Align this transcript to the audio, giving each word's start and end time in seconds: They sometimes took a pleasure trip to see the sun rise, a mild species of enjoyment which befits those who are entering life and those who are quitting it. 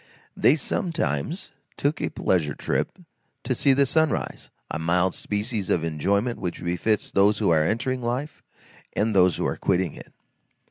They 0.35 0.55
sometimes 0.55 1.51
took 1.77 2.01
a 2.01 2.09
pleasure 2.09 2.55
trip 2.55 2.97
to 3.43 3.53
see 3.53 3.71
the 3.73 3.85
sun 3.85 4.09
rise, 4.09 4.49
a 4.71 4.79
mild 4.79 5.13
species 5.13 5.69
of 5.69 5.83
enjoyment 5.83 6.39
which 6.39 6.63
befits 6.63 7.11
those 7.11 7.37
who 7.37 7.51
are 7.51 7.61
entering 7.63 8.01
life 8.01 8.41
and 8.93 9.13
those 9.15 9.37
who 9.37 9.45
are 9.45 9.57
quitting 9.57 9.93
it. 9.93 10.11